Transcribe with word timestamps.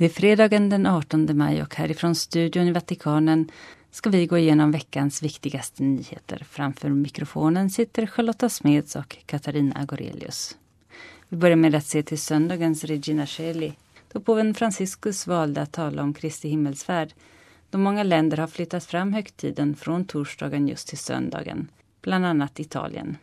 Det 0.00 0.06
är 0.06 0.08
fredagen 0.08 0.68
den 0.68 0.86
18 0.86 1.36
maj 1.36 1.62
och 1.62 1.74
härifrån 1.74 2.14
studion 2.14 2.68
i 2.68 2.72
Vatikanen 2.72 3.50
ska 3.90 4.10
vi 4.10 4.26
gå 4.26 4.38
igenom 4.38 4.72
veckans 4.72 5.22
viktigaste 5.22 5.82
nyheter. 5.82 6.46
Framför 6.50 6.88
mikrofonen 6.88 7.70
sitter 7.70 8.06
Charlotta 8.06 8.48
Smeds 8.48 8.96
och 8.96 9.16
Katarina 9.26 9.76
Agorelius. 9.76 10.56
Vi 11.28 11.36
börjar 11.36 11.56
med 11.56 11.74
att 11.74 11.86
se 11.86 12.02
till 12.02 12.18
söndagens 12.18 12.84
Regina 12.84 13.26
Shelley 13.26 13.72
då 14.12 14.20
påven 14.20 14.54
Franciscus 14.54 15.26
valde 15.26 15.62
att 15.62 15.72
tala 15.72 16.02
om 16.02 16.14
Kristi 16.14 16.48
himmelsfärd 16.48 17.12
då 17.70 17.78
många 17.78 18.02
länder 18.02 18.36
har 18.36 18.46
flyttat 18.46 18.84
fram 18.84 19.12
högtiden 19.12 19.76
från 19.76 20.04
torsdagen 20.04 20.68
just 20.68 20.88
till 20.88 20.98
söndagen, 20.98 21.68
bland 22.02 22.26
annat 22.26 22.60
Italien. 22.60 23.16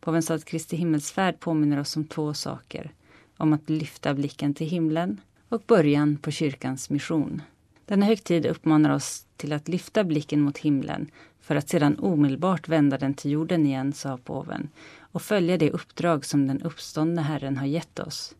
Påven 0.00 0.22
sa 0.22 0.34
att 0.34 0.44
Kristi 0.44 0.76
himmelsfärd 0.76 1.40
påminner 1.40 1.80
oss 1.80 1.96
om 1.96 2.04
två 2.04 2.34
saker. 2.34 2.90
Om 3.36 3.52
att 3.52 3.70
lyfta 3.70 4.14
blicken 4.14 4.54
till 4.54 4.68
himlen 4.68 5.20
och 5.48 5.62
början 5.66 6.16
på 6.16 6.30
kyrkans 6.30 6.90
mission. 6.90 7.42
Denna 7.86 8.06
högtid 8.06 8.46
uppmanar 8.46 8.94
oss 8.94 9.26
till 9.36 9.52
att 9.52 9.68
lyfta 9.68 10.04
blicken 10.04 10.40
mot 10.40 10.58
himlen 10.58 11.10
för 11.40 11.56
att 11.56 11.68
sedan 11.68 11.98
omedelbart 11.98 12.68
vända 12.68 12.98
den 12.98 13.14
till 13.14 13.30
jorden 13.30 13.66
igen, 13.66 13.92
sa 13.92 14.16
påven, 14.16 14.68
och 15.00 15.22
följa 15.22 15.58
det 15.58 15.70
uppdrag 15.70 16.24
som 16.24 16.46
den 16.46 16.62
uppståndne 16.62 17.22
Herren 17.22 17.56
har 17.56 17.66
gett 17.66 17.98
oss. 17.98 18.34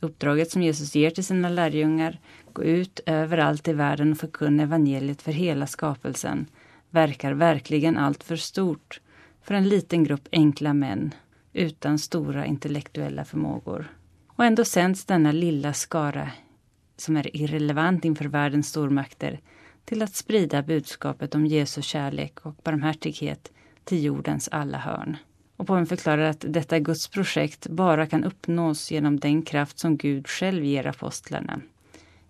Uppdraget 0.00 0.50
som 0.50 0.62
Jesus 0.62 0.94
ger 0.94 1.10
till 1.10 1.24
sina 1.24 1.48
lärjungar, 1.48 2.20
gå 2.52 2.64
ut 2.64 3.00
överallt 3.06 3.68
i 3.68 3.72
världen 3.72 4.12
och 4.12 4.18
förkunna 4.18 4.62
evangeliet 4.62 5.22
för 5.22 5.32
hela 5.32 5.66
skapelsen, 5.66 6.46
verkar 6.90 7.32
verkligen 7.32 7.96
allt 7.96 8.24
för 8.24 8.36
stort 8.36 9.00
för 9.42 9.54
en 9.54 9.68
liten 9.68 10.04
grupp 10.04 10.28
enkla 10.32 10.74
män 10.74 11.14
utan 11.52 11.98
stora 11.98 12.46
intellektuella 12.46 13.24
förmågor. 13.24 13.86
Och 14.36 14.44
ändå 14.44 14.64
sänds 14.64 15.04
denna 15.04 15.32
lilla 15.32 15.72
skara, 15.72 16.30
som 16.96 17.16
är 17.16 17.36
irrelevant 17.36 18.04
inför 18.04 18.24
världens 18.24 18.68
stormakter, 18.68 19.40
till 19.84 20.02
att 20.02 20.14
sprida 20.14 20.62
budskapet 20.62 21.34
om 21.34 21.46
Jesu 21.46 21.82
kärlek 21.82 22.46
och 22.46 22.54
barmhärtighet 22.64 23.52
till 23.84 24.04
jordens 24.04 24.48
alla 24.48 24.78
hörn. 24.78 25.16
Och 25.56 25.66
påven 25.66 25.86
förklarar 25.86 26.30
att 26.30 26.44
detta 26.48 26.78
Guds 26.78 27.08
projekt 27.08 27.66
bara 27.66 28.06
kan 28.06 28.24
uppnås 28.24 28.90
genom 28.90 29.20
den 29.20 29.42
kraft 29.42 29.78
som 29.78 29.96
Gud 29.96 30.28
själv 30.28 30.64
ger 30.64 30.86
apostlarna. 30.86 31.60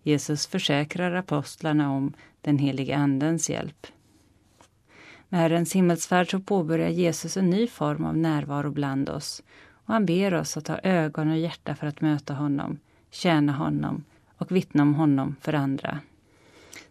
Jesus 0.03 0.47
försäkrar 0.47 1.15
apostlarna 1.15 1.93
om 1.93 2.13
den 2.41 2.59
helige 2.59 2.97
Andens 2.97 3.51
hjälp. 3.51 3.87
Med 5.29 5.41
Herrens 5.41 5.73
himmelsfärd 5.73 6.31
så 6.31 6.41
påbörjar 6.41 6.89
Jesus 6.89 7.37
en 7.37 7.51
ny 7.51 7.67
form 7.67 8.05
av 8.05 8.17
närvaro 8.17 8.71
bland 8.71 9.09
oss 9.09 9.43
och 9.87 9.93
han 9.93 10.07
ber 10.07 10.35
oss 10.35 10.57
att 10.57 10.69
ha 10.69 10.79
ögon 10.83 11.31
och 11.31 11.39
hjärta 11.39 11.75
för 11.75 11.87
att 11.87 12.01
möta 12.01 12.35
honom, 12.35 12.79
tjäna 13.11 13.53
honom 13.53 14.05
och 14.37 14.53
vittna 14.53 14.83
om 14.83 14.95
honom 14.95 15.37
för 15.41 15.53
andra. 15.53 16.01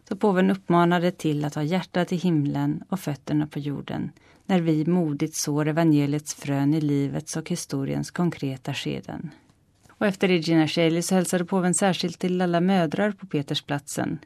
Så 0.09 0.15
påven 0.15 0.51
uppmanade 0.51 1.11
till 1.11 1.45
att 1.45 1.55
ha 1.55 1.63
hjärtat 1.63 2.11
i 2.11 2.15
himlen 2.15 2.83
och 2.89 2.99
fötterna 2.99 3.47
på 3.47 3.59
jorden 3.59 4.11
när 4.45 4.59
vi 4.59 4.85
modigt 4.85 5.35
sår 5.35 5.67
evangeliets 5.67 6.33
frön 6.35 6.73
i 6.73 6.81
livets 6.81 7.37
och 7.37 7.49
historiens 7.49 8.11
konkreta 8.11 8.73
skeden. 8.73 9.31
Och 9.89 10.05
efter 10.05 10.27
Regina 10.27 10.67
Shaley 10.67 11.01
så 11.01 11.15
hälsade 11.15 11.45
påven 11.45 11.73
särskilt 11.73 12.19
till 12.19 12.41
alla 12.41 12.61
mödrar 12.61 13.11
på 13.11 13.27
Petersplatsen 13.27 14.19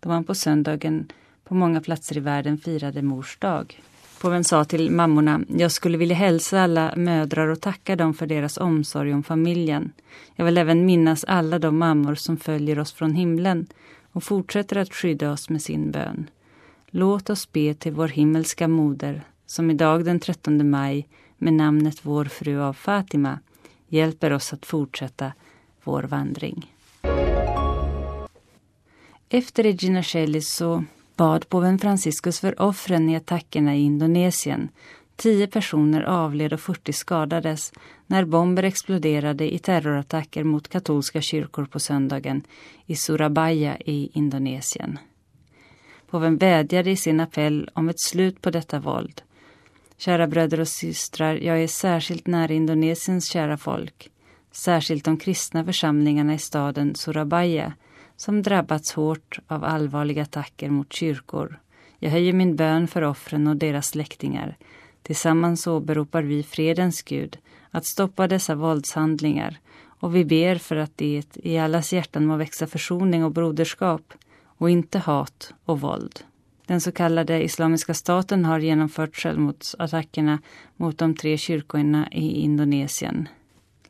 då 0.00 0.08
man 0.08 0.24
på 0.24 0.34
söndagen 0.34 1.08
på 1.44 1.54
många 1.54 1.80
platser 1.80 2.16
i 2.16 2.20
världen 2.20 2.58
firade 2.58 3.02
mors 3.02 3.38
dag. 3.38 3.80
Påven 4.20 4.44
sa 4.44 4.64
till 4.64 4.90
mammorna, 4.90 5.40
jag 5.48 5.72
skulle 5.72 5.98
vilja 5.98 6.16
hälsa 6.16 6.60
alla 6.60 6.94
mödrar 6.96 7.48
och 7.48 7.60
tacka 7.60 7.96
dem 7.96 8.14
för 8.14 8.26
deras 8.26 8.56
omsorg 8.56 9.14
om 9.14 9.22
familjen. 9.22 9.92
Jag 10.36 10.44
vill 10.44 10.58
även 10.58 10.86
minnas 10.86 11.24
alla 11.24 11.58
de 11.58 11.78
mammor 11.78 12.14
som 12.14 12.36
följer 12.36 12.78
oss 12.78 12.92
från 12.92 13.14
himlen 13.14 13.66
och 14.12 14.24
fortsätter 14.24 14.76
att 14.76 14.94
skydda 14.94 15.32
oss 15.32 15.48
med 15.50 15.62
sin 15.62 15.90
bön. 15.90 16.30
Låt 16.86 17.30
oss 17.30 17.52
be 17.52 17.74
till 17.74 17.92
vår 17.92 18.08
himmelska 18.08 18.68
moder 18.68 19.22
som 19.46 19.70
idag 19.70 20.04
den 20.04 20.20
13 20.20 20.70
maj 20.70 21.08
med 21.38 21.52
namnet 21.52 21.98
Vår 22.02 22.24
fru 22.24 22.60
av 22.60 22.72
Fatima 22.72 23.38
hjälper 23.88 24.32
oss 24.32 24.52
att 24.52 24.66
fortsätta 24.66 25.32
vår 25.84 26.02
vandring. 26.02 26.74
Efter 29.28 29.62
Regina 29.62 30.02
Shelley 30.02 30.40
så 30.40 30.84
bad 31.20 31.48
påven 31.48 31.78
Franciscus 31.78 32.40
för 32.40 32.62
offren 32.62 33.08
i 33.08 33.16
attackerna 33.16 33.76
i 33.76 33.80
Indonesien. 33.80 34.68
Tio 35.16 35.46
personer 35.46 36.02
avled 36.02 36.52
och 36.52 36.60
40 36.60 36.92
skadades 36.92 37.72
när 38.06 38.24
bomber 38.24 38.62
exploderade 38.62 39.54
i 39.54 39.58
terrorattacker 39.58 40.44
mot 40.44 40.68
katolska 40.68 41.20
kyrkor 41.20 41.64
på 41.64 41.80
söndagen 41.80 42.42
i 42.86 42.96
Surabaya 42.96 43.76
i 43.78 44.10
Indonesien. 44.12 44.98
Påven 46.10 46.36
vädjade 46.36 46.90
i 46.90 46.96
sin 46.96 47.20
appell 47.20 47.70
om 47.72 47.88
ett 47.88 48.00
slut 48.00 48.40
på 48.42 48.50
detta 48.50 48.78
våld. 48.78 49.22
Kära 49.96 50.26
bröder 50.26 50.60
och 50.60 50.68
systrar, 50.68 51.34
jag 51.34 51.62
är 51.62 51.68
särskilt 51.68 52.26
nära 52.26 52.52
Indonesiens 52.52 53.26
kära 53.28 53.56
folk, 53.56 54.10
särskilt 54.52 55.04
de 55.04 55.16
kristna 55.16 55.64
församlingarna 55.64 56.34
i 56.34 56.38
staden 56.38 56.94
Surabaya 56.94 57.72
som 58.20 58.42
drabbats 58.42 58.92
hårt 58.92 59.38
av 59.46 59.64
allvarliga 59.64 60.22
attacker 60.22 60.70
mot 60.70 60.92
kyrkor. 60.92 61.60
Jag 61.98 62.10
höjer 62.10 62.32
min 62.32 62.56
bön 62.56 62.88
för 62.88 63.02
offren 63.02 63.46
och 63.46 63.56
deras 63.56 63.86
släktingar. 63.86 64.56
Tillsammans 65.02 65.66
åberopar 65.66 66.22
vi 66.22 66.42
fredens 66.42 67.02
Gud 67.02 67.38
att 67.70 67.86
stoppa 67.86 68.28
dessa 68.28 68.54
våldshandlingar 68.54 69.58
och 70.00 70.16
vi 70.16 70.24
ber 70.24 70.56
för 70.56 70.76
att 70.76 70.96
det 70.96 71.22
i 71.34 71.58
allas 71.58 71.92
hjärtan 71.92 72.26
må 72.26 72.36
växa 72.36 72.66
försoning 72.66 73.24
och 73.24 73.32
broderskap 73.32 74.12
och 74.44 74.70
inte 74.70 74.98
hat 74.98 75.54
och 75.64 75.80
våld. 75.80 76.20
Den 76.66 76.80
så 76.80 76.92
kallade 76.92 77.42
Islamiska 77.42 77.94
staten 77.94 78.44
har 78.44 78.58
genomfört 78.58 79.16
självmordsattackerna 79.16 80.38
mot 80.76 80.98
de 80.98 81.14
tre 81.14 81.38
kyrkorna 81.38 82.08
i 82.12 82.42
Indonesien. 82.42 83.28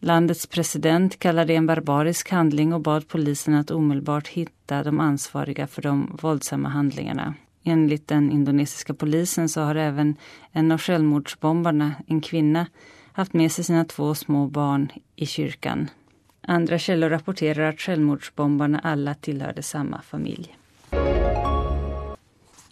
Landets 0.02 0.46
president 0.46 1.18
kallade 1.18 1.52
det 1.52 1.56
en 1.56 1.66
barbarisk 1.66 2.30
handling 2.30 2.72
och 2.72 2.80
bad 2.80 3.08
polisen 3.08 3.54
att 3.54 3.70
omedelbart 3.70 4.28
hitta 4.28 4.82
de 4.82 5.00
ansvariga 5.00 5.66
för 5.66 5.82
de 5.82 6.18
våldsamma 6.22 6.68
handlingarna. 6.68 7.34
Enligt 7.64 8.08
den 8.08 8.30
indonesiska 8.30 8.94
polisen 8.94 9.48
så 9.48 9.60
har 9.60 9.74
även 9.74 10.16
en 10.52 10.72
av 10.72 10.78
självmordsbombarna, 10.78 11.92
en 12.06 12.20
kvinna, 12.20 12.66
haft 13.12 13.32
med 13.32 13.52
sig 13.52 13.64
sina 13.64 13.84
två 13.84 14.14
små 14.14 14.46
barn 14.46 14.92
i 15.16 15.26
kyrkan. 15.26 15.90
Andra 16.40 16.78
källor 16.78 17.08
rapporterar 17.08 17.68
att 17.68 17.80
självmordsbombarna 17.80 18.78
alla 18.78 19.14
tillhörde 19.14 19.62
samma 19.62 20.02
familj. 20.02 20.56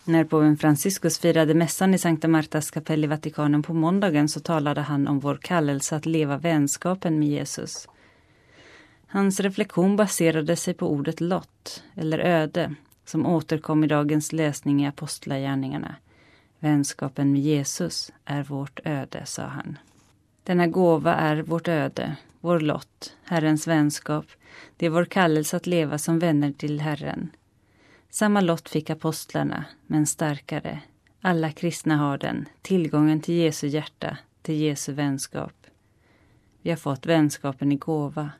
När 0.08 0.24
påven 0.24 0.56
Franciscus 0.56 1.19
firade 1.19 1.54
mässan 1.54 1.94
i 1.94 1.98
Sankta 1.98 2.28
Martas 2.28 2.70
kapell 2.70 3.04
i 3.04 3.06
Vatikanen 3.06 3.62
på 3.62 3.74
måndagen 3.74 4.28
så 4.28 4.41
talade 4.41 4.80
han 4.80 5.08
om 5.08 5.19
vår 5.19 5.38
kallelse 5.42 5.96
att 5.96 6.06
leva 6.06 6.36
vänskapen 6.38 7.19
med 7.19 7.28
Jesus. 7.28 7.88
Hans 9.06 9.41
reflektion 9.41 9.96
baserade 9.96 10.56
sig 10.56 10.74
på 10.74 10.91
ordet 10.91 11.20
lott, 11.20 11.82
eller 11.94 12.19
öde, 12.19 12.74
som 13.04 13.26
återkom 13.26 13.84
i 13.84 13.86
dagens 13.86 14.32
läsning 14.32 14.84
i 14.84 14.88
Apostlagärningarna. 14.88 15.96
Vänskapen 16.58 17.32
med 17.32 17.40
Jesus 17.40 18.12
är 18.25 18.42
vårt 18.42 18.80
öde, 18.84 19.22
sa 19.26 19.42
han. 19.42 19.78
Denna 20.42 20.66
gåva 20.66 21.14
är 21.14 21.36
vårt 21.42 21.69
öde, 21.69 22.16
vår 22.40 22.60
lott, 22.60 23.16
Herrens 23.25 23.66
vänskap. 23.66 24.26
Det 24.76 24.86
är 24.86 24.90
vår 24.90 25.04
kallelse 25.04 25.56
att 25.56 25.66
leva 25.66 25.98
som 25.98 26.19
vänner 26.19 26.52
till 26.52 26.80
Herren. 26.80 27.30
Samma 28.10 28.41
lott 28.41 28.69
fick 28.69 28.91
apostlarna, 28.91 29.64
men 29.86 30.06
starkare. 30.06 30.80
Alla 31.20 31.50
kristna 31.50 31.96
har 31.96 32.19
den, 32.19 32.48
tillgången 32.62 33.20
till 33.20 33.34
Jesu 33.34 33.66
hjärta, 33.66 34.19
till 34.43 34.55
Jesu 34.55 34.93
vänskap. 34.93 35.52
Vi 36.62 36.70
har 36.70 36.76
fått 36.76 37.06
vänskapen 37.06 37.72
i 37.72 37.76
gåva. 37.76 38.31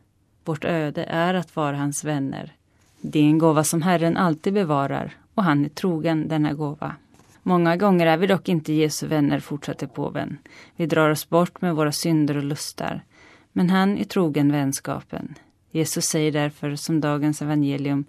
Vårt 0.45 0.65
öde 0.65 1.05
är 1.05 1.35
att 1.35 1.57
vara 1.57 1.77
hans 1.77 2.05
vänner. 2.05 2.53
Det 3.01 3.19
är 3.19 3.25
en 3.25 3.39
gåva 3.39 3.65
som 3.65 3.83
Herren 3.83 4.17
alltid 4.17 4.55
bevarar 4.55 5.17
och 5.35 5.45
han 5.45 5.65
är 5.65 5.69
trogen 5.69 6.29
denna 6.29 6.53
gåva. 6.53 6.95
Många 7.43 7.77
gånger 7.77 8.07
är 8.07 8.17
vi 8.17 8.27
dock 8.27 8.49
inte 8.49 8.73
Jesu 8.73 9.07
vänner, 9.07 9.41
fortsatte 9.41 9.87
påven. 9.87 10.39
Vi 10.77 10.87
drar 10.87 11.11
oss 11.11 11.29
bort 11.29 11.61
med 11.61 11.75
våra 11.75 11.93
synder 11.93 12.37
och 12.37 12.45
lustar. 12.45 13.05
Men 13.53 13.71
han 13.71 13.99
är 13.99 14.05
trogen 14.05 14.53
vänskapen. 14.53 15.35
Jesus 15.71 16.05
säger 16.05 16.33
därför, 16.33 16.77
som 16.77 17.01
dagens 17.01 17.43
evangelium, 17.43 18.05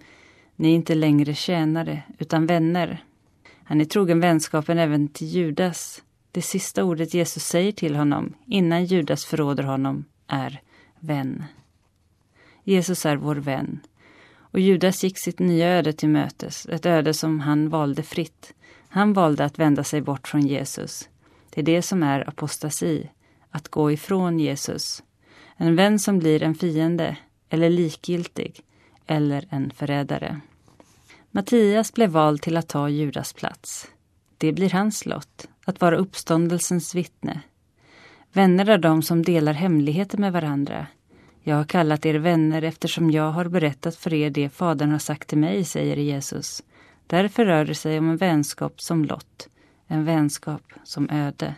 ni 0.60 0.70
är 0.70 0.74
inte 0.74 0.94
längre 0.94 1.34
tjänare, 1.34 2.02
utan 2.18 2.46
vänner. 2.46 3.04
Han 3.64 3.80
är 3.80 3.84
trogen 3.84 4.20
vänskapen 4.20 4.78
även 4.78 5.08
till 5.08 5.26
Judas. 5.26 6.02
Det 6.32 6.42
sista 6.42 6.84
ordet 6.84 7.14
Jesus 7.14 7.44
säger 7.44 7.72
till 7.72 7.96
honom, 7.96 8.34
innan 8.46 8.84
Judas 8.84 9.24
förråder 9.24 9.62
honom, 9.62 10.04
är 10.26 10.60
vän. 10.98 11.44
Jesus 12.64 13.06
är 13.06 13.16
vår 13.16 13.36
vän. 13.36 13.80
Och 14.36 14.60
Judas 14.60 15.04
gick 15.04 15.18
sitt 15.18 15.38
nya 15.38 15.68
öde 15.68 15.92
till 15.92 16.08
mötes, 16.08 16.66
ett 16.66 16.86
öde 16.86 17.14
som 17.14 17.40
han 17.40 17.68
valde 17.68 18.02
fritt. 18.02 18.54
Han 18.88 19.12
valde 19.12 19.44
att 19.44 19.58
vända 19.58 19.84
sig 19.84 20.00
bort 20.00 20.28
från 20.28 20.46
Jesus. 20.46 21.08
Det 21.50 21.60
är 21.60 21.64
det 21.64 21.82
som 21.82 22.02
är 22.02 22.28
apostasi, 22.28 23.10
att 23.50 23.68
gå 23.68 23.92
ifrån 23.92 24.40
Jesus. 24.40 25.02
En 25.56 25.76
vän 25.76 25.98
som 25.98 26.18
blir 26.18 26.42
en 26.42 26.54
fiende, 26.54 27.16
eller 27.48 27.70
likgiltig, 27.70 28.60
eller 29.06 29.46
en 29.50 29.70
förrädare. 29.70 30.40
Mattias 31.32 31.92
blev 31.92 32.10
vald 32.10 32.42
till 32.42 32.56
att 32.56 32.68
ta 32.68 32.88
Judas 32.88 33.32
plats. 33.32 33.88
Det 34.38 34.52
blir 34.52 34.70
hans 34.70 35.06
lott, 35.06 35.48
att 35.64 35.80
vara 35.80 35.96
uppståndelsens 35.96 36.94
vittne. 36.94 37.40
Vänner 38.32 38.68
är 38.68 38.78
de 38.78 39.02
som 39.02 39.22
delar 39.22 39.52
hemligheter 39.52 40.18
med 40.18 40.32
varandra. 40.32 40.86
Jag 41.42 41.56
har 41.56 41.64
kallat 41.64 42.06
er 42.06 42.14
vänner 42.14 42.62
eftersom 42.62 43.10
jag 43.10 43.30
har 43.30 43.44
berättat 43.44 43.96
för 43.96 44.14
er 44.14 44.30
det 44.30 44.48
Fadern 44.48 44.90
har 44.90 44.98
sagt 44.98 45.28
till 45.28 45.38
mig, 45.38 45.64
säger 45.64 45.96
Jesus. 45.96 46.62
Därför 47.06 47.44
rör 47.44 47.64
det 47.64 47.74
sig 47.74 47.98
om 47.98 48.10
en 48.10 48.16
vänskap 48.16 48.80
som 48.80 49.04
lott, 49.04 49.48
en 49.86 50.04
vänskap 50.04 50.62
som 50.84 51.10
öde. 51.10 51.54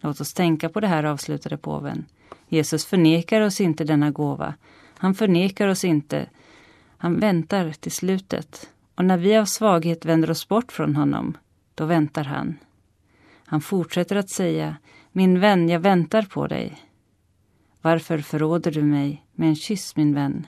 Låt 0.00 0.20
oss 0.20 0.34
tänka 0.34 0.68
på 0.68 0.80
det 0.80 0.86
här, 0.86 1.04
avslutade 1.04 1.56
påven. 1.56 2.06
Jesus 2.48 2.86
förnekar 2.86 3.40
oss 3.40 3.60
inte 3.60 3.84
denna 3.84 4.10
gåva. 4.10 4.54
Han 4.98 5.14
förnekar 5.14 5.68
oss 5.68 5.84
inte. 5.84 6.26
Han 6.96 7.20
väntar 7.20 7.72
till 7.72 7.92
slutet. 7.92 8.70
Och 9.00 9.06
när 9.06 9.18
vi 9.18 9.36
av 9.36 9.44
svaghet 9.44 10.04
vänder 10.04 10.30
oss 10.30 10.48
bort 10.48 10.72
från 10.72 10.96
honom, 10.96 11.36
då 11.74 11.84
väntar 11.84 12.24
han. 12.24 12.58
Han 13.44 13.60
fortsätter 13.60 14.16
att 14.16 14.30
säga, 14.30 14.76
min 15.12 15.40
vän, 15.40 15.68
jag 15.68 15.80
väntar 15.80 16.22
på 16.22 16.46
dig. 16.46 16.78
Varför 17.82 18.18
förråder 18.18 18.70
du 18.70 18.82
mig 18.82 19.26
med 19.32 19.48
en 19.48 19.56
kyss, 19.56 19.96
min 19.96 20.14
vän? 20.14 20.46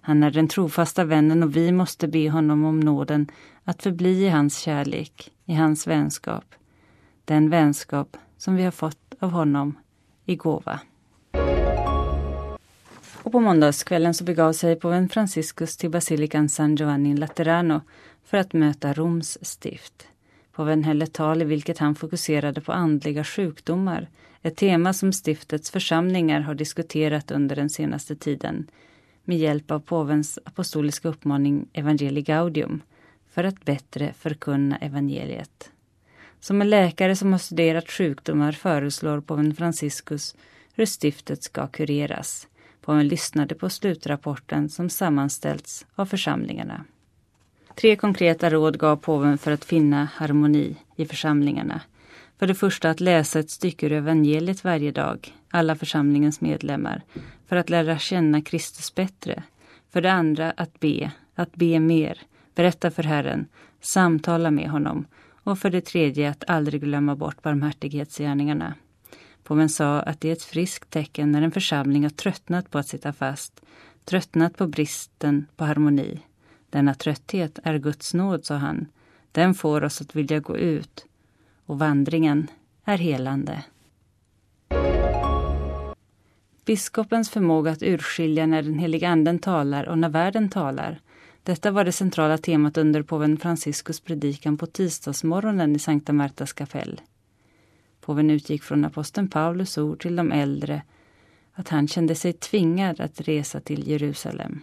Han 0.00 0.22
är 0.22 0.30
den 0.30 0.48
trofasta 0.48 1.04
vännen 1.04 1.42
och 1.42 1.56
vi 1.56 1.72
måste 1.72 2.08
be 2.08 2.30
honom 2.30 2.64
om 2.64 2.80
nåden 2.80 3.26
att 3.64 3.82
förbli 3.82 4.24
i 4.24 4.28
hans 4.28 4.58
kärlek, 4.58 5.32
i 5.44 5.54
hans 5.54 5.86
vänskap. 5.86 6.54
Den 7.24 7.50
vänskap 7.50 8.16
som 8.36 8.54
vi 8.54 8.62
har 8.62 8.70
fått 8.70 9.14
av 9.20 9.30
honom 9.30 9.78
i 10.24 10.36
gåva. 10.36 10.80
Och 13.28 13.32
på 13.32 13.40
måndagskvällen 13.40 14.14
så 14.14 14.24
begav 14.24 14.52
sig 14.52 14.76
påven 14.76 15.08
Franciscus 15.08 15.76
till 15.76 15.90
basilikan 15.90 16.48
San 16.48 16.76
Giovanni 16.76 17.16
Laterano 17.16 17.80
för 18.24 18.38
att 18.38 18.52
möta 18.52 18.92
Roms 18.92 19.38
stift. 19.42 20.08
Påven 20.52 20.84
höll 20.84 21.02
ett 21.02 21.12
tal 21.12 21.42
i 21.42 21.44
vilket 21.44 21.78
han 21.78 21.94
fokuserade 21.94 22.60
på 22.60 22.72
andliga 22.72 23.24
sjukdomar, 23.24 24.08
ett 24.42 24.56
tema 24.56 24.92
som 24.92 25.12
stiftets 25.12 25.70
församlingar 25.70 26.40
har 26.40 26.54
diskuterat 26.54 27.30
under 27.30 27.56
den 27.56 27.70
senaste 27.70 28.16
tiden 28.16 28.70
med 29.24 29.38
hjälp 29.38 29.70
av 29.70 29.80
påvens 29.80 30.38
apostoliska 30.44 31.08
uppmaning 31.08 31.68
Evangelii 31.72 32.22
Gaudium 32.22 32.82
för 33.30 33.44
att 33.44 33.64
bättre 33.64 34.12
förkunna 34.18 34.76
evangeliet. 34.76 35.70
Som 36.40 36.60
en 36.60 36.70
läkare 36.70 37.16
som 37.16 37.32
har 37.32 37.38
studerat 37.38 37.90
sjukdomar 37.90 38.52
föreslår 38.52 39.20
påven 39.20 39.54
Franciscus 39.54 40.36
hur 40.74 40.86
stiftet 40.86 41.42
ska 41.42 41.66
kureras. 41.66 42.48
Påven 42.88 43.08
lyssnade 43.08 43.54
på 43.54 43.68
slutrapporten 43.68 44.68
som 44.68 44.90
sammanställts 44.90 45.86
av 45.94 46.06
församlingarna. 46.06 46.84
Tre 47.74 47.96
konkreta 47.96 48.50
råd 48.50 48.78
gav 48.78 48.96
påven 48.96 49.38
för 49.38 49.52
att 49.52 49.64
finna 49.64 50.04
harmoni 50.04 50.76
i 50.96 51.06
församlingarna. 51.06 51.80
För 52.38 52.46
det 52.46 52.54
första 52.54 52.90
att 52.90 53.00
läsa 53.00 53.38
ett 53.38 53.50
stycke 53.50 53.86
ur 53.86 53.92
evangeliet 53.92 54.64
varje 54.64 54.90
dag, 54.90 55.34
alla 55.50 55.76
församlingens 55.76 56.40
medlemmar, 56.40 57.02
för 57.46 57.56
att 57.56 57.70
lära 57.70 57.98
känna 57.98 58.42
Kristus 58.42 58.94
bättre. 58.94 59.42
För 59.90 60.00
det 60.00 60.12
andra 60.12 60.50
att 60.56 60.80
be, 60.80 61.10
att 61.34 61.56
be 61.56 61.80
mer, 61.80 62.20
berätta 62.54 62.90
för 62.90 63.02
Herren, 63.02 63.46
samtala 63.80 64.50
med 64.50 64.70
honom 64.70 65.06
och 65.44 65.58
för 65.58 65.70
det 65.70 65.80
tredje 65.80 66.30
att 66.30 66.44
aldrig 66.50 66.82
glömma 66.82 67.16
bort 67.16 67.42
barmhärtighetsgärningarna. 67.42 68.74
Påven 69.48 69.68
sa 69.68 70.00
att 70.00 70.20
det 70.20 70.28
är 70.28 70.32
ett 70.32 70.42
friskt 70.42 70.90
tecken 70.90 71.32
när 71.32 71.42
en 71.42 71.50
församling 71.50 72.02
har 72.02 72.10
tröttnat 72.10 72.70
på 72.70 72.78
att 72.78 72.88
sitta 72.88 73.12
fast, 73.12 73.60
tröttnat 74.04 74.56
på 74.56 74.66
bristen 74.66 75.46
på 75.56 75.64
harmoni. 75.64 76.20
Denna 76.70 76.94
trötthet 76.94 77.58
är 77.64 77.78
Guds 77.78 78.14
nåd, 78.14 78.44
sa 78.44 78.56
han. 78.56 78.86
Den 79.32 79.54
får 79.54 79.84
oss 79.84 80.00
att 80.00 80.16
vilja 80.16 80.40
gå 80.40 80.56
ut. 80.56 81.06
Och 81.66 81.78
vandringen 81.78 82.50
är 82.84 82.98
helande. 82.98 83.64
Biskopens 86.64 87.30
förmåga 87.30 87.70
att 87.70 87.82
urskilja 87.82 88.46
när 88.46 88.62
den 88.62 88.78
heliga 88.78 89.08
anden 89.08 89.38
talar 89.38 89.88
och 89.88 89.98
när 89.98 90.08
världen 90.08 90.48
talar. 90.48 91.00
Detta 91.42 91.70
var 91.70 91.84
det 91.84 91.92
centrala 91.92 92.38
temat 92.38 92.76
under 92.76 93.02
påven 93.02 93.36
Franciscus 93.36 94.00
predikan 94.00 94.58
på 94.58 94.66
tisdagsmorgonen 94.66 95.76
i 95.76 95.78
Sankta 95.78 96.12
Martas 96.12 96.52
kapell. 96.52 97.00
Påven 98.08 98.30
utgick 98.30 98.62
från 98.62 98.84
aposteln 98.84 99.28
Paulus 99.28 99.78
ord 99.78 100.00
till 100.00 100.16
de 100.16 100.32
äldre 100.32 100.82
att 101.54 101.68
han 101.68 101.88
kände 101.88 102.14
sig 102.14 102.32
tvingad 102.32 103.00
att 103.00 103.20
resa 103.20 103.60
till 103.60 103.88
Jerusalem. 103.88 104.60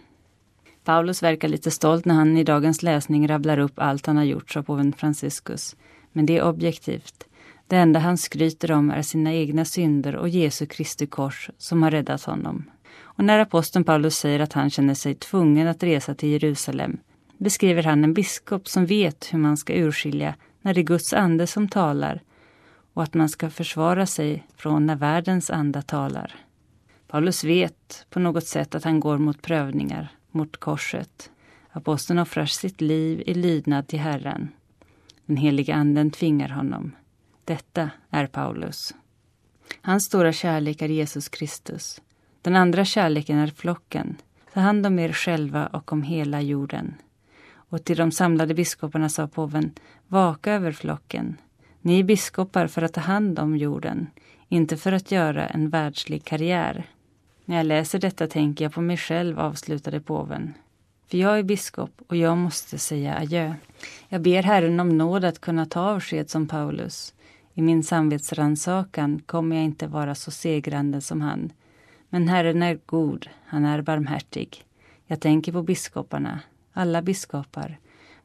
Paulus 0.84 1.22
verkar 1.22 1.48
lite 1.48 1.70
stolt 1.70 2.04
när 2.04 2.14
han 2.14 2.36
i 2.36 2.44
dagens 2.44 2.82
läsning 2.82 3.28
rabblar 3.28 3.58
upp 3.58 3.72
allt 3.78 4.06
han 4.06 4.16
har 4.16 4.24
gjort, 4.24 4.50
sa 4.50 4.62
påven 4.62 4.92
Franciscus. 4.92 5.76
Men 6.12 6.26
det 6.26 6.38
är 6.38 6.44
objektivt. 6.44 7.24
Det 7.66 7.76
enda 7.76 8.00
han 8.00 8.18
skryter 8.18 8.72
om 8.72 8.90
är 8.90 9.02
sina 9.02 9.34
egna 9.34 9.64
synder 9.64 10.16
och 10.16 10.28
Jesu 10.28 10.66
Kristi 10.66 11.06
kors 11.06 11.50
som 11.58 11.82
har 11.82 11.90
räddat 11.90 12.24
honom. 12.24 12.64
Och 13.00 13.24
när 13.24 13.38
aposteln 13.38 13.84
Paulus 13.84 14.16
säger 14.16 14.40
att 14.40 14.52
han 14.52 14.70
känner 14.70 14.94
sig 14.94 15.14
tvungen 15.14 15.68
att 15.68 15.82
resa 15.82 16.14
till 16.14 16.28
Jerusalem 16.28 16.98
beskriver 17.38 17.82
han 17.82 18.04
en 18.04 18.14
biskop 18.14 18.68
som 18.68 18.86
vet 18.86 19.28
hur 19.32 19.38
man 19.38 19.56
ska 19.56 19.74
urskilja 19.74 20.34
när 20.62 20.74
det 20.74 20.80
är 20.80 20.82
Guds 20.82 21.12
ande 21.12 21.46
som 21.46 21.68
talar 21.68 22.22
och 22.96 23.02
att 23.02 23.14
man 23.14 23.28
ska 23.28 23.50
försvara 23.50 24.06
sig 24.06 24.46
från 24.56 24.86
när 24.86 24.96
världens 24.96 25.50
anda 25.50 25.82
talar. 25.82 26.34
Paulus 27.06 27.44
vet 27.44 28.06
på 28.10 28.20
något 28.20 28.46
sätt 28.46 28.74
att 28.74 28.84
han 28.84 29.00
går 29.00 29.18
mot 29.18 29.42
prövningar, 29.42 30.08
mot 30.30 30.56
korset. 30.56 31.30
Aposteln 31.70 32.18
offrar 32.18 32.46
sitt 32.46 32.80
liv 32.80 33.22
i 33.26 33.34
lydnad 33.34 33.88
till 33.88 33.98
Herren. 33.98 34.48
Den 35.26 35.36
heliga 35.36 35.74
anden 35.74 36.10
tvingar 36.10 36.48
honom. 36.48 36.92
Detta 37.44 37.90
är 38.10 38.26
Paulus. 38.26 38.94
Hans 39.80 40.04
stora 40.04 40.32
kärlek 40.32 40.82
är 40.82 40.88
Jesus 40.88 41.28
Kristus. 41.28 42.00
Den 42.42 42.56
andra 42.56 42.84
kärleken 42.84 43.38
är 43.38 43.46
flocken. 43.46 44.16
Ta 44.52 44.60
hand 44.60 44.86
om 44.86 44.98
er 44.98 45.12
själva 45.12 45.66
och 45.66 45.92
om 45.92 46.02
hela 46.02 46.40
jorden. 46.40 46.94
Och 47.52 47.84
till 47.84 47.96
de 47.96 48.12
samlade 48.12 48.54
biskoparna 48.54 49.08
sa 49.08 49.28
påven, 49.28 49.72
vaka 50.06 50.52
över 50.52 50.72
flocken. 50.72 51.36
Ni 51.86 52.00
är 52.00 52.04
biskopar 52.04 52.66
för 52.66 52.82
att 52.82 52.92
ta 52.92 53.00
hand 53.00 53.38
om 53.38 53.56
jorden, 53.56 54.06
inte 54.48 54.76
för 54.76 54.92
att 54.92 55.10
göra 55.10 55.46
en 55.46 55.70
världslig 55.70 56.24
karriär. 56.24 56.86
När 57.44 57.56
jag 57.56 57.66
läser 57.66 57.98
detta 57.98 58.26
tänker 58.26 58.64
jag 58.64 58.72
på 58.72 58.80
mig 58.80 58.96
själv, 58.96 59.38
avslutade 59.38 60.00
påven. 60.00 60.54
För 61.08 61.18
jag 61.18 61.38
är 61.38 61.42
biskop 61.42 61.90
och 62.06 62.16
jag 62.16 62.38
måste 62.38 62.78
säga 62.78 63.16
adjö. 63.16 63.54
Jag 64.08 64.20
ber 64.20 64.42
Herren 64.42 64.80
om 64.80 64.98
nåd 64.98 65.24
att 65.24 65.40
kunna 65.40 65.66
ta 65.66 65.80
avsked 65.80 66.30
som 66.30 66.48
Paulus. 66.48 67.14
I 67.54 67.62
min 67.62 67.82
samvetsransakan 67.82 69.22
kommer 69.26 69.56
jag 69.56 69.64
inte 69.64 69.86
vara 69.86 70.14
så 70.14 70.30
segrande 70.30 71.00
som 71.00 71.20
han. 71.20 71.52
Men 72.08 72.28
Herren 72.28 72.62
är 72.62 72.78
god, 72.86 73.28
han 73.44 73.64
är 73.64 73.82
barmhärtig. 73.82 74.64
Jag 75.06 75.20
tänker 75.20 75.52
på 75.52 75.62
biskoparna, 75.62 76.40
alla 76.72 77.02
biskopar. 77.02 77.78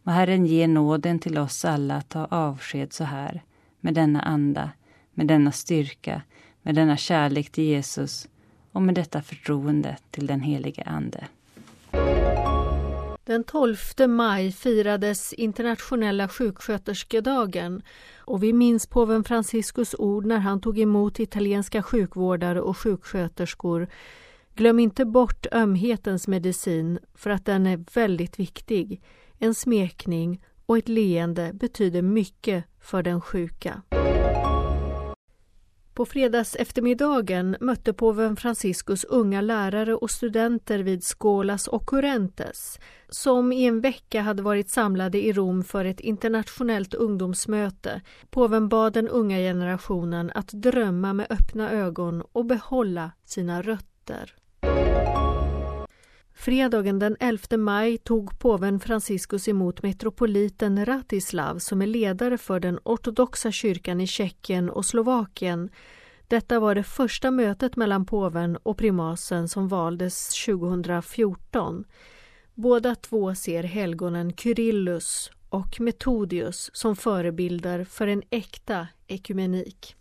Må 0.03 0.11
Herren 0.11 0.45
ge 0.45 0.67
nåden 0.67 1.19
till 1.19 1.37
oss 1.37 1.65
alla 1.65 1.95
att 1.95 2.09
ta 2.09 2.25
avsked 2.25 2.93
så 2.93 3.03
här, 3.03 3.41
med 3.81 3.93
denna 3.93 4.21
anda, 4.21 4.71
med 5.13 5.27
denna 5.27 5.51
styrka, 5.51 6.21
med 6.61 6.75
denna 6.75 6.97
kärlek 6.97 7.49
till 7.49 7.63
Jesus 7.63 8.27
och 8.71 8.81
med 8.81 8.95
detta 8.95 9.21
förtroende 9.21 9.97
till 10.11 10.27
den 10.27 10.41
helige 10.41 10.83
Ande. 10.83 11.27
Den 13.23 13.43
12 13.43 13.77
maj 14.07 14.51
firades 14.51 15.33
internationella 15.33 16.27
sjuksköterskedagen 16.27 17.81
och 18.17 18.43
vi 18.43 18.53
minns 18.53 18.87
påven 18.87 19.23
Franciscus 19.23 19.95
ord 19.97 20.25
när 20.25 20.39
han 20.39 20.61
tog 20.61 20.79
emot 20.79 21.19
italienska 21.19 21.83
sjukvårdare 21.83 22.61
och 22.61 22.77
sjuksköterskor. 22.77 23.87
Glöm 24.55 24.79
inte 24.79 25.05
bort 25.05 25.45
ömhetens 25.51 26.27
medicin 26.27 26.99
för 27.15 27.29
att 27.29 27.45
den 27.45 27.67
är 27.67 27.85
väldigt 27.93 28.39
viktig. 28.39 29.01
En 29.39 29.55
smekning 29.55 30.43
och 30.65 30.77
ett 30.77 30.89
leende 30.89 31.51
betyder 31.53 32.01
mycket 32.01 32.65
för 32.81 33.03
den 33.03 33.21
sjuka. 33.21 33.81
På 35.93 36.05
fredags 36.05 36.55
eftermiddagen 36.55 37.57
mötte 37.59 37.93
påven 37.93 38.35
Franciscus 38.35 39.03
unga 39.03 39.41
lärare 39.41 39.95
och 39.95 40.11
studenter 40.11 40.79
vid 40.79 41.03
Skolas 41.03 41.67
Occurrentes 41.67 42.79
som 43.09 43.51
i 43.51 43.65
en 43.65 43.81
vecka 43.81 44.21
hade 44.21 44.43
varit 44.43 44.69
samlade 44.69 45.25
i 45.25 45.33
Rom 45.33 45.63
för 45.63 45.85
ett 45.85 45.99
internationellt 45.99 46.93
ungdomsmöte. 46.93 48.01
Påven 48.29 48.69
bad 48.69 48.93
den 48.93 49.07
unga 49.07 49.37
generationen 49.37 50.31
att 50.35 50.47
drömma 50.47 51.13
med 51.13 51.27
öppna 51.29 51.71
ögon 51.71 52.23
och 52.31 52.45
behålla 52.45 53.11
sina 53.25 53.61
rötter. 53.61 54.35
Fredagen 56.41 56.99
den 56.99 57.17
11 57.19 57.57
maj 57.57 57.97
tog 57.97 58.39
påven 58.39 58.79
Franciscus 58.79 59.47
emot 59.47 59.83
metropoliten 59.83 60.85
Ratislav 60.85 61.59
som 61.59 61.81
är 61.81 61.87
ledare 61.87 62.37
för 62.37 62.59
den 62.59 62.79
ortodoxa 62.83 63.51
kyrkan 63.51 64.01
i 64.01 64.07
Tjeckien 64.07 64.69
och 64.69 64.85
Slovakien. 64.85 65.69
Detta 66.27 66.59
var 66.59 66.75
det 66.75 66.83
första 66.83 67.31
mötet 67.31 67.75
mellan 67.75 68.05
påven 68.05 68.57
och 68.63 68.77
primasen 68.77 69.49
som 69.49 69.67
valdes 69.67 70.45
2014. 70.45 71.83
Båda 72.53 72.95
två 72.95 73.35
ser 73.35 73.63
helgonen 73.63 74.33
Kyrillus 74.33 75.31
och 75.49 75.79
Metodius 75.79 76.69
som 76.73 76.95
förebilder 76.95 77.83
för 77.83 78.07
en 78.07 78.23
äkta 78.29 78.87
ekumenik. 79.07 79.95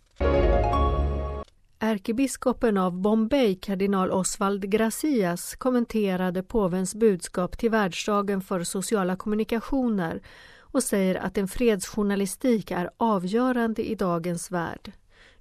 Ärkebiskopen 1.83 2.77
av 2.77 3.01
Bombay, 3.01 3.55
kardinal 3.55 4.11
Oswald 4.11 4.71
Gracias, 4.71 5.55
kommenterade 5.55 6.43
påvens 6.43 6.95
budskap 6.95 7.59
till 7.59 7.71
världsdagen 7.71 8.41
för 8.41 8.65
sociala 8.65 9.17
kommunikationer 9.17 10.23
och 10.61 10.83
säger 10.83 11.15
att 11.15 11.39
en 11.39 11.49
fredsjournalistik 11.49 12.71
är 12.71 12.91
avgörande 12.97 13.91
i 13.91 13.95
dagens 13.95 14.51
värld. 14.51 14.93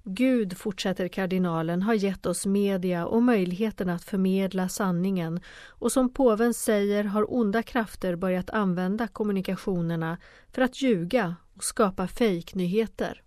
Gud, 0.04 0.56
fortsätter 0.56 1.08
kardinalen, 1.08 1.82
har 1.82 1.94
gett 1.94 2.26
oss 2.26 2.46
media 2.46 3.06
och 3.06 3.22
möjligheten 3.22 3.88
att 3.88 4.04
förmedla 4.04 4.68
sanningen 4.68 5.40
och 5.68 5.92
som 5.92 6.12
påven 6.12 6.54
säger 6.54 7.04
har 7.04 7.34
onda 7.34 7.62
krafter 7.62 8.16
börjat 8.16 8.50
använda 8.50 9.08
kommunikationerna 9.08 10.18
för 10.52 10.62
att 10.62 10.82
ljuga 10.82 11.36
och 11.54 11.64
skapa 11.64 12.06
fejknyheter. 12.08 13.22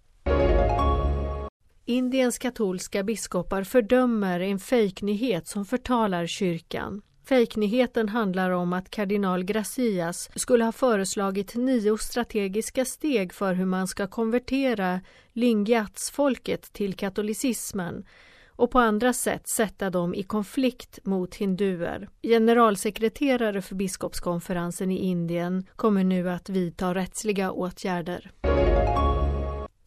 Indiens 1.85 2.37
katolska 2.37 3.03
biskopar 3.03 3.63
fördömer 3.63 4.39
en 4.39 4.59
fejknyhet 4.59 5.47
som 5.47 5.65
förtalar 5.65 6.27
kyrkan. 6.27 7.01
Fejknyheten 7.25 8.09
handlar 8.09 8.49
om 8.49 8.73
att 8.73 8.89
kardinal 8.89 9.43
Gracias 9.43 10.29
skulle 10.35 10.63
ha 10.63 10.71
föreslagit 10.71 11.55
nio 11.55 11.97
strategiska 11.97 12.85
steg 12.85 13.33
för 13.33 13.53
hur 13.53 13.65
man 13.65 13.87
ska 13.87 14.07
konvertera 14.07 15.01
Lingyats-folket 15.33 16.73
till 16.73 16.93
katolicismen 16.93 18.05
och 18.47 18.71
på 18.71 18.79
andra 18.79 19.13
sätt 19.13 19.47
sätta 19.47 19.89
dem 19.89 20.13
i 20.13 20.23
konflikt 20.23 20.99
mot 21.03 21.35
hinduer. 21.35 22.09
Generalsekreterare 22.21 23.61
för 23.61 23.75
biskopskonferensen 23.75 24.91
i 24.91 24.97
Indien 24.97 25.65
kommer 25.75 26.03
nu 26.03 26.29
att 26.29 26.49
vidta 26.49 26.95
rättsliga 26.95 27.51
åtgärder. 27.51 28.31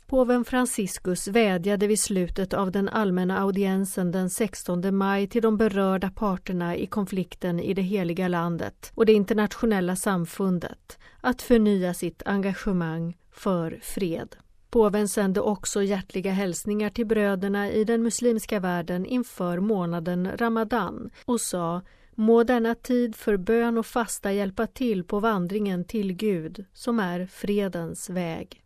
Påven 0.07 0.45
Franciscus 0.45 1.29
vädjade 1.29 1.87
vid 1.87 2.01
slutet 2.01 2.55
av 2.55 2.71
den 2.71 2.89
allmänna 2.89 3.39
audiensen 3.39 4.13
den 4.13 4.31
16 4.31 4.97
maj 4.97 5.27
till 5.27 5.43
de 5.43 5.57
berörda 5.57 6.11
parterna 6.11 6.77
i 6.77 6.87
konflikten 6.87 7.61
i 7.61 7.75
det 7.75 7.83
heliga 7.83 8.29
landet 8.29 8.93
och 8.95 9.07
det 9.07 9.13
internationella 9.13 9.97
samfundet 9.97 10.99
att 11.21 11.43
förnya 11.43 11.95
sitt 11.95 12.23
engagemang 12.27 13.17
för 13.33 13.79
fred. 13.83 14.37
Påven 14.71 15.09
sände 15.09 15.41
också 15.41 15.83
hjärtliga 15.83 16.33
hälsningar 16.33 16.91
till 16.91 17.07
bröderna 17.07 17.71
i 17.71 17.85
den 17.85 18.03
muslimska 18.03 18.61
världen 18.61 19.07
inför 19.07 19.61
månaden 19.61 20.31
Ramadan 20.37 21.11
och 21.25 21.41
sa 21.41 21.83
Må 22.15 22.45
denna 22.45 22.75
tid 22.75 23.17
för 23.17 23.37
bön 23.37 23.79
och 23.79 23.87
fasta 23.87 24.33
hjälpa 24.33 24.67
till 24.67 25.05
på 25.05 25.21
vandringen 25.21 25.85
till 25.85 26.13
Gud 26.13 26.65
som 26.73 27.01
är 27.01 27.27
fredens 27.27 28.11
väg. 28.11 28.63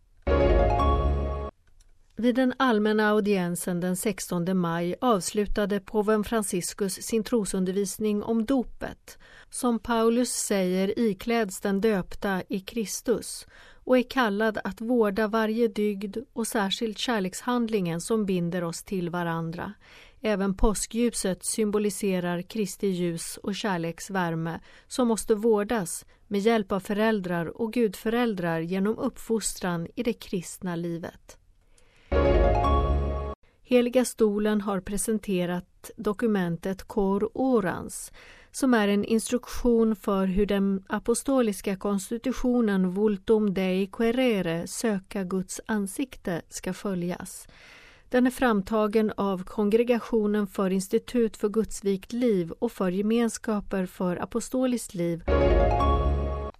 Vid 2.21 2.35
den 2.35 2.55
allmänna 2.57 3.11
audiensen 3.11 3.81
den 3.81 3.97
16 3.97 4.59
maj 4.59 4.95
avslutade 5.00 5.81
påven 5.81 6.25
Franciscus 6.25 6.95
sin 6.95 7.25
trosundervisning 7.25 8.23
om 8.23 8.45
dopet. 8.45 9.19
Som 9.50 9.79
Paulus 9.79 10.31
säger 10.31 10.99
ikläds 10.99 11.61
den 11.61 11.81
döpta 11.81 12.43
i 12.49 12.61
Kristus 12.61 13.47
och 13.85 13.99
är 13.99 14.03
kallad 14.03 14.59
att 14.65 14.81
vårda 14.81 15.29
varje 15.29 15.69
dygd 15.69 16.17
och 16.33 16.47
särskilt 16.47 16.99
kärlekshandlingen 16.99 18.00
som 18.00 18.27
binder 18.27 18.65
oss 18.65 18.83
till 18.83 19.11
varandra. 19.11 19.73
Även 20.21 20.55
påskljuset 20.55 21.45
symboliserar 21.45 22.43
Kristi 22.43 22.87
ljus 22.87 23.37
och 23.37 23.55
kärleksvärme 23.55 24.61
som 24.89 25.09
måste 25.09 25.35
vårdas 25.35 26.07
med 26.27 26.41
hjälp 26.41 26.73
av 26.73 26.81
föräldrar 26.81 27.61
och 27.61 27.73
gudföräldrar 27.73 28.61
genom 28.61 28.99
uppfostran 28.99 29.89
i 29.97 30.03
det 30.03 30.12
kristna 30.12 30.77
livet. 30.77 31.39
Heliga 33.71 34.05
stolen 34.05 34.61
har 34.61 34.81
presenterat 34.81 35.91
dokumentet 35.97 36.83
Cor 36.83 37.31
Orans 37.35 38.12
som 38.53 38.75
är 38.75 38.89
en 38.89 39.05
instruktion 39.05 39.97
för 39.97 40.27
hur 40.27 40.47
den 40.47 40.85
apostoliska 40.89 41.77
konstitutionen 41.77 42.91
Vultum 42.91 43.55
Dei 43.55 43.87
Querere, 43.87 44.67
söka 44.67 45.25
Guds 45.25 45.61
ansikte, 45.67 46.43
ska 46.49 46.73
följas. 46.73 47.49
Den 48.09 48.27
är 48.27 48.31
framtagen 48.31 49.12
av 49.17 49.45
Kongregationen 49.45 50.47
för 50.47 50.71
institut 50.71 51.37
för 51.37 51.49
gudsvikt 51.49 52.12
liv 52.12 52.53
och 52.59 52.73
för 52.73 52.91
gemenskaper 52.91 53.87
för 53.87 54.23
apostoliskt 54.23 54.95
liv 54.95 55.23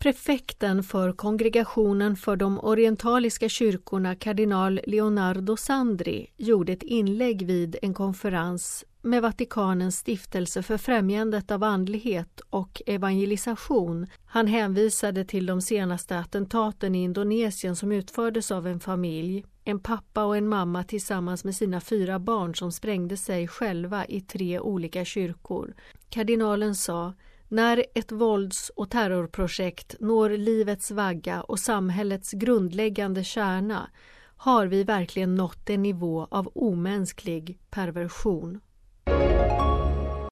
Prefekten 0.02 0.83
för 0.83 1.12
Kongregationen 1.12 2.16
för 2.16 2.37
de 2.37 2.61
orientaliska 2.61 3.49
kyrkorna, 3.49 4.14
kardinal 4.14 4.80
Leonardo 4.87 5.57
Sandri, 5.57 6.26
gjorde 6.37 6.73
ett 6.73 6.83
inlägg 6.83 7.47
vid 7.47 7.76
en 7.83 7.95
konferens 7.95 8.85
med 9.02 9.23
Vatikanens 9.23 9.99
stiftelse 9.99 10.62
för 10.62 10.76
främjandet 10.76 11.50
av 11.50 11.64
andlighet 11.64 12.40
och 12.50 12.83
evangelisation. 12.87 14.07
Han 14.25 14.47
hänvisade 14.47 15.25
till 15.25 15.47
de 15.47 15.61
senaste 15.61 16.19
attentaten 16.19 16.95
i 16.95 17.02
Indonesien 17.02 17.76
som 17.76 17.92
utfördes 17.92 18.50
av 18.50 18.66
en 18.66 18.80
familj, 18.80 19.45
en 19.64 19.80
pappa 19.80 20.25
och 20.25 20.37
en 20.37 20.49
mamma 20.49 20.85
tillsammans 20.85 21.45
med 21.45 21.54
sina 21.54 21.80
fyra 21.80 22.19
barn 22.19 22.54
som 22.54 22.73
sprängde 22.73 23.16
sig 23.16 23.49
själva 23.49 24.07
i 24.07 24.21
tre 24.21 24.61
olika 24.61 25.04
kyrkor. 25.04 25.75
Kardinalen 26.09 26.75
sa 26.75 27.14
när 27.50 27.85
ett 27.95 28.12
vålds 28.12 28.71
och 28.76 28.90
terrorprojekt 28.90 29.97
når 30.00 30.30
livets 30.30 30.90
vagga 30.90 31.42
och 31.42 31.59
samhällets 31.59 32.33
grundläggande 32.33 33.25
kärna 33.25 33.90
har 34.37 34.66
vi 34.66 34.85
verkligen 34.85 35.35
nått 35.35 35.71
en 35.71 35.83
nivå 35.83 36.28
av 36.30 36.50
omänsklig 36.54 37.59
perversion. 37.71 38.61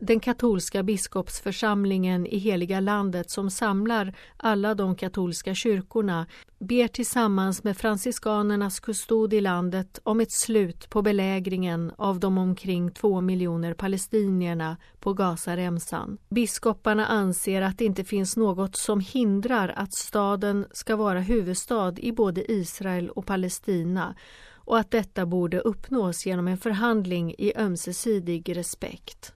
Den 0.00 0.21
katolska 0.21 0.83
biskopsförsamlingen 0.83 2.26
i 2.26 2.38
Heliga 2.38 2.81
landet 2.81 3.31
som 3.31 3.50
samlar 3.50 4.14
alla 4.37 4.75
de 4.75 4.97
katolska 4.97 5.55
kyrkorna 5.55 6.26
ber 6.59 6.88
tillsammans 6.88 7.64
med 7.64 7.76
franciskanernas 7.76 8.81
kustod 8.81 9.35
i 9.35 9.40
landet 9.40 10.00
om 10.02 10.21
ett 10.21 10.33
slut 10.33 10.90
på 10.90 11.02
belägringen 11.02 11.93
av 11.97 12.21
de 12.21 12.38
omkring 12.38 12.90
två 12.90 13.21
miljoner 13.21 13.75
palestinierna 13.75 14.76
på 15.00 15.12
Gazaremsan. 15.12 16.19
Biskoparna 16.31 17.07
anser 17.07 17.62
att 17.62 17.78
det 17.78 17.85
inte 17.85 18.05
finns 18.05 18.37
något 18.37 18.76
som 18.76 19.00
hindrar 19.00 19.69
att 19.76 19.95
staden 19.95 20.67
ska 20.73 20.97
vara 20.97 21.21
huvudstad 21.21 21.95
i 21.97 22.12
både 22.12 22.52
Israel 22.52 23.11
och 23.11 23.26
Palestina 23.26 24.14
och 24.55 24.78
att 24.78 24.90
detta 24.90 25.26
borde 25.26 25.61
uppnås 25.61 26.26
genom 26.26 26.49
en 26.49 26.59
förhandling 26.59 27.35
i 27.38 27.52
ömsesidig 27.57 28.57
respekt. 28.57 29.35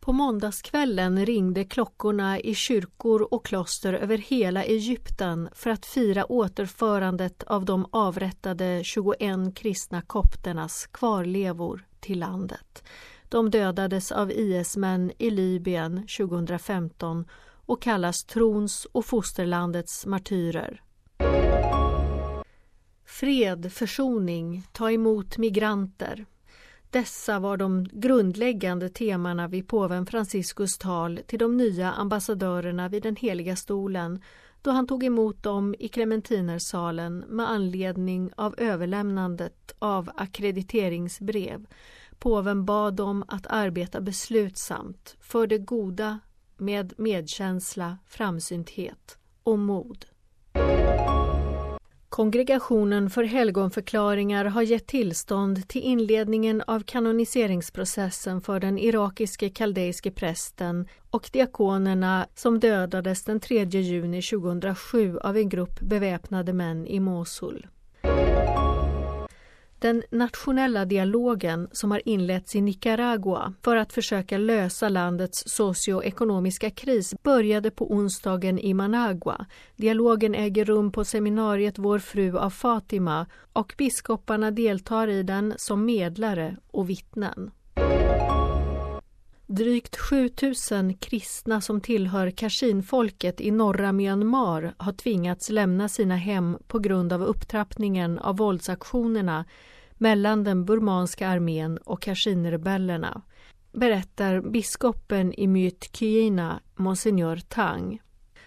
På 0.00 0.12
måndagskvällen 0.12 1.26
ringde 1.26 1.64
klockorna 1.64 2.40
i 2.40 2.54
kyrkor 2.54 3.34
och 3.34 3.44
kloster 3.46 3.92
över 3.92 4.18
hela 4.18 4.64
Egypten 4.64 5.48
för 5.52 5.70
att 5.70 5.86
fira 5.86 6.32
återförandet 6.32 7.42
av 7.42 7.64
de 7.64 7.86
avrättade 7.90 8.80
21 8.84 9.54
kristna 9.54 10.02
kopternas 10.02 10.86
kvarlevor 10.86 11.84
till 12.00 12.18
landet. 12.18 12.84
De 13.28 13.50
dödades 13.50 14.12
av 14.12 14.32
IS-män 14.32 15.12
i 15.18 15.30
Libyen 15.30 16.06
2015 16.18 17.24
och 17.66 17.82
kallas 17.82 18.24
trons 18.24 18.86
och 18.92 19.06
fosterlandets 19.06 20.06
martyrer. 20.06 20.82
Fred, 23.04 23.72
försoning, 23.72 24.62
ta 24.72 24.90
emot 24.90 25.38
migranter. 25.38 26.26
Dessa 26.90 27.38
var 27.38 27.56
de 27.56 27.88
grundläggande 27.92 28.88
temana 28.88 29.48
vid 29.48 29.68
påven 29.68 30.06
Franciscus 30.06 30.78
tal 30.78 31.20
till 31.26 31.38
de 31.38 31.56
nya 31.56 31.92
ambassadörerna 31.92 32.88
vid 32.88 33.02
den 33.02 33.16
heliga 33.16 33.56
stolen 33.56 34.20
då 34.62 34.70
han 34.70 34.86
tog 34.86 35.04
emot 35.04 35.42
dem 35.42 35.74
i 35.78 35.88
Clementinersalen 35.88 37.18
med 37.18 37.50
anledning 37.50 38.30
av 38.36 38.54
överlämnandet 38.58 39.74
av 39.78 40.10
akkrediteringsbrev. 40.14 41.66
Påven 42.18 42.64
bad 42.64 42.94
dem 42.94 43.24
att 43.28 43.46
arbeta 43.46 44.00
beslutsamt 44.00 45.16
för 45.20 45.46
det 45.46 45.58
goda 45.58 46.18
med 46.56 46.92
medkänsla, 46.96 47.98
framsynthet 48.06 49.18
och 49.42 49.58
mod. 49.58 50.06
Kongregationen 52.10 53.10
för 53.10 53.24
helgonförklaringar 53.24 54.44
har 54.44 54.62
gett 54.62 54.86
tillstånd 54.86 55.68
till 55.68 55.82
inledningen 55.82 56.62
av 56.66 56.80
kanoniseringsprocessen 56.80 58.40
för 58.40 58.60
den 58.60 58.78
irakiske 58.78 59.50
kaldeiske 59.50 60.10
prästen 60.10 60.88
och 61.10 61.30
diakonerna 61.32 62.26
som 62.34 62.60
dödades 62.60 63.24
den 63.24 63.40
3 63.40 63.64
juni 63.64 64.22
2007 64.22 65.18
av 65.18 65.36
en 65.36 65.48
grupp 65.48 65.80
beväpnade 65.80 66.52
män 66.52 66.86
i 66.86 67.00
Mosul. 67.00 67.66
Den 69.80 70.02
nationella 70.10 70.84
dialogen 70.84 71.68
som 71.72 71.90
har 71.90 72.08
inletts 72.08 72.56
i 72.56 72.60
Nicaragua 72.60 73.54
för 73.62 73.76
att 73.76 73.92
försöka 73.92 74.38
lösa 74.38 74.88
landets 74.88 75.42
socioekonomiska 75.46 76.70
kris 76.70 77.14
började 77.22 77.70
på 77.70 77.92
onsdagen 77.92 78.58
i 78.58 78.74
Managua. 78.74 79.46
Dialogen 79.76 80.34
äger 80.34 80.64
rum 80.64 80.92
på 80.92 81.04
seminariet 81.04 81.78
Vår 81.78 81.98
fru 81.98 82.38
av 82.38 82.50
Fatima 82.50 83.26
och 83.52 83.74
biskoparna 83.78 84.50
deltar 84.50 85.08
i 85.08 85.22
den 85.22 85.54
som 85.56 85.84
medlare 85.84 86.56
och 86.70 86.90
vittnen. 86.90 87.50
Drygt 89.52 89.96
7000 89.96 90.94
kristna 90.94 91.60
som 91.60 91.80
tillhör 91.80 92.30
Kashinfolket 92.30 93.40
i 93.40 93.50
norra 93.50 93.92
Myanmar 93.92 94.74
har 94.76 94.92
tvingats 94.92 95.50
lämna 95.50 95.88
sina 95.88 96.16
hem 96.16 96.58
på 96.66 96.78
grund 96.78 97.12
av 97.12 97.22
upptrappningen 97.22 98.18
av 98.18 98.36
våldsaktionerna 98.36 99.44
mellan 99.94 100.44
den 100.44 100.64
burmanska 100.64 101.28
armén 101.28 101.78
och 101.78 102.02
Kashin-rebellerna, 102.02 103.22
berättar 103.72 104.40
biskopen 104.40 105.32
i 105.32 105.46
Myt 105.46 105.96
Kyina, 105.96 106.60
Monsignor 106.76 107.36
Tang. 107.36 108.00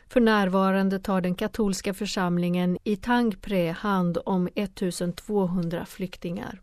För 0.08 0.20
närvarande 0.20 1.00
tar 1.00 1.22
den 1.22 1.36
katolska 1.36 1.94
församlingen 1.94 2.78
i 2.84 2.96
Tangpre 2.96 3.76
hand 3.80 4.18
om 4.26 4.50
1200 4.56 5.86
flyktingar. 5.86 6.63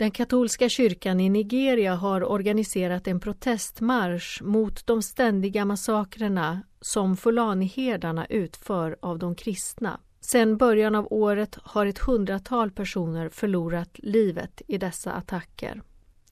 Den 0.00 0.10
katolska 0.10 0.68
kyrkan 0.68 1.20
i 1.20 1.28
Nigeria 1.28 1.94
har 1.94 2.30
organiserat 2.30 3.08
en 3.08 3.20
protestmarsch 3.20 4.42
mot 4.42 4.86
de 4.86 5.02
ständiga 5.02 5.64
massakrerna 5.64 6.62
som 6.80 7.16
Fulaniherdarna 7.16 8.26
utför 8.26 8.96
av 9.00 9.18
de 9.18 9.34
kristna. 9.34 10.00
Sedan 10.20 10.56
början 10.56 10.94
av 10.94 11.06
året 11.10 11.58
har 11.62 11.86
ett 11.86 11.98
hundratal 11.98 12.70
personer 12.70 13.28
förlorat 13.28 13.90
livet 14.02 14.62
i 14.66 14.78
dessa 14.78 15.12
attacker. 15.12 15.82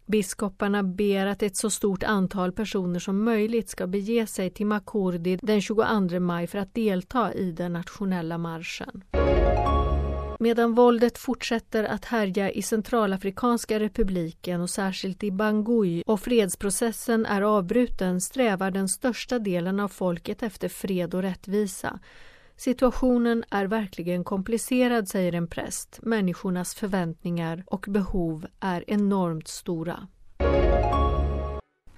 Biskoparna 0.06 0.82
ber 0.82 1.26
att 1.26 1.42
ett 1.42 1.56
så 1.56 1.70
stort 1.70 2.02
antal 2.02 2.52
personer 2.52 3.00
som 3.00 3.24
möjligt 3.24 3.68
ska 3.68 3.86
bege 3.86 4.26
sig 4.26 4.50
till 4.50 4.66
Makurdi 4.66 5.38
den 5.42 5.60
22 5.60 6.20
maj 6.20 6.46
för 6.46 6.58
att 6.58 6.74
delta 6.74 7.32
i 7.32 7.52
den 7.52 7.72
nationella 7.72 8.38
marschen. 8.38 9.04
Medan 10.40 10.74
våldet 10.74 11.18
fortsätter 11.18 11.84
att 11.84 12.04
härja 12.04 12.50
i 12.50 12.62
Centralafrikanska 12.62 13.80
republiken 13.80 14.60
och 14.60 14.70
särskilt 14.70 15.24
i 15.24 15.30
Bangui 15.30 16.02
och 16.06 16.20
fredsprocessen 16.20 17.26
är 17.26 17.42
avbruten 17.42 18.20
strävar 18.20 18.70
den 18.70 18.88
största 18.88 19.38
delen 19.38 19.80
av 19.80 19.88
folket 19.88 20.42
efter 20.42 20.68
fred 20.68 21.14
och 21.14 21.22
rättvisa. 21.22 21.98
Situationen 22.56 23.44
är 23.50 23.66
verkligen 23.66 24.24
komplicerad, 24.24 25.08
säger 25.08 25.32
en 25.32 25.48
präst. 25.48 25.98
Människornas 26.02 26.74
förväntningar 26.74 27.64
och 27.66 27.84
behov 27.88 28.46
är 28.60 28.84
enormt 28.86 29.48
stora. 29.48 30.08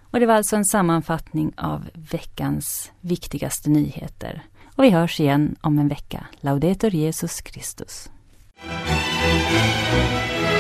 Och 0.03 0.21
det 0.21 0.27
var 0.27 0.35
alltså 0.35 0.57
en 0.57 0.65
sammanfattning 0.65 1.53
av 1.57 1.89
veckans 2.13 2.93
viktigaste 3.01 3.71
nyheter. 3.71 4.43
Och 4.77 4.85
vi 4.85 4.91
hörs 4.91 5.21
igen 5.21 5.57
om 5.61 5.79
en 5.79 5.89
vecka. 5.89 6.27
Laudetur 6.41 6.91
Jesus 6.91 7.43
Christus. 7.45 8.11
Música 8.63 10.60